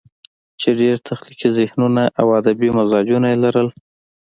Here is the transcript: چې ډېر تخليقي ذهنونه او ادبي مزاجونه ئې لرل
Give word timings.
چې 0.61 0.69
ډېر 0.81 0.95
تخليقي 1.07 1.49
ذهنونه 1.57 2.03
او 2.19 2.27
ادبي 2.39 2.69
مزاجونه 2.77 3.27
ئې 3.31 3.37
لرل 3.43 3.67